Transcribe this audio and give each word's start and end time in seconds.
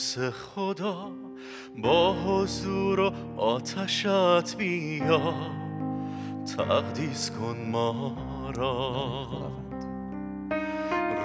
قدوس 0.00 0.18
خدا 0.18 1.10
با 1.78 2.12
حضور 2.12 3.00
و 3.00 3.12
آتشت 3.36 4.56
بیا. 4.56 5.34
تقدیس 6.56 7.30
کن 7.30 7.70
ما 7.70 8.16
را. 8.56 9.26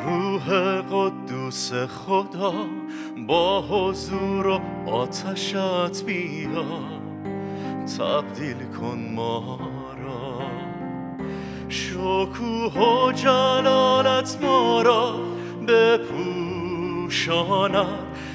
روح 0.05 0.81
قدوس 0.81 1.73
خدا 1.73 2.53
با 3.27 3.61
حضور 3.61 4.48
و 4.48 4.59
آتشت 4.89 6.03
بیا. 6.05 6.66
تبدیل 7.98 8.57
کن 8.80 9.13
ما 9.16 9.59
را. 10.05 10.41
شکوه 11.70 12.73
و 12.73 13.12
جلالت 13.12 14.38
ما 14.41 14.81
را. 14.81 15.16
بپوشاند 17.05 17.86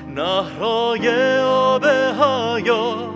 نهرای 0.09 1.39
آب 1.39 1.87
حیات 1.87 3.11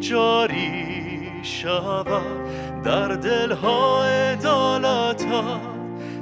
جاری 0.00 1.30
شود. 1.42 2.82
در 2.84 3.08
دلها 3.08 4.04
عدالتت 4.04 5.60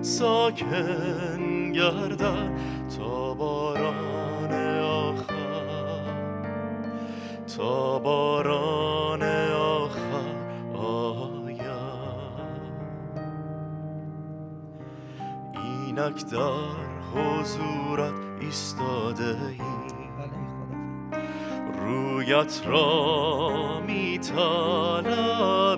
ساکن 0.02 1.72
گردد. 1.72 2.50
تا 2.98 3.34
باران 3.34 4.80
آخر 4.80 5.34
تا 7.56 7.98
باران 7.98 9.22
آخر 9.52 10.36
آید. 10.76 11.66
اینک 15.64 16.24
در 16.30 16.86
حضورت 17.14 18.25
ایستاده 18.40 19.36
رویت 21.82 22.62
را 22.66 23.80
می 23.86 24.18
طلبی 24.18 25.76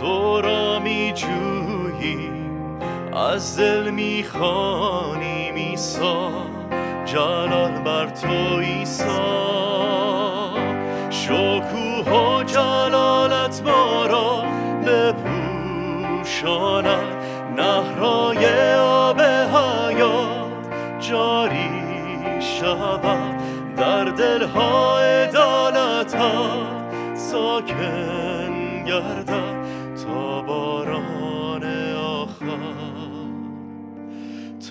تو 0.00 0.40
را 0.40 0.78
می 0.78 1.12
جویی 1.14 2.30
از 3.12 3.56
دل 3.56 3.90
می 3.90 4.24
خانی 4.24 5.50
میسا. 5.50 6.30
جلال 7.04 7.70
بر 7.70 8.06
تو 8.06 8.28
ایسا. 8.58 9.74
شکوه 11.10 12.08
و 12.12 12.42
جلالت 12.42 13.62
ما 13.64 14.06
را 14.06 14.44
بپوشاند. 16.16 16.54
نهرای 17.56 18.46
جاری 21.08 21.70
شود 22.40 23.36
در 23.76 24.04
دلها 24.04 24.98
ها 26.14 27.14
ساکن 27.14 28.84
گردد 28.86 29.64
تا 30.04 30.42
باران 30.42 31.64
آخر 31.94 32.44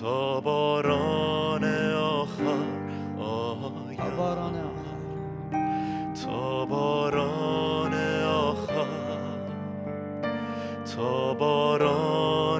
تا 0.00 0.40
باران 0.40 1.64
آخر. 1.94 2.42
آید 3.20 3.98
تا 6.24 6.64
باران 6.64 7.94
آخر. 8.24 8.86
تا 10.96 11.34
باران 11.34 12.53